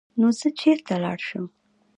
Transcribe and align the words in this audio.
نو 0.19 0.27
زۀ 0.39 0.49
چرته 0.59 0.95
لاړ 1.03 1.19
شم 1.27 1.43
ـ 1.49 1.53